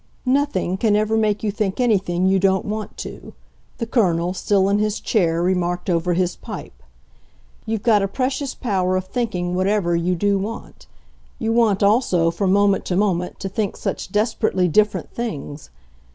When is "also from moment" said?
11.83-12.83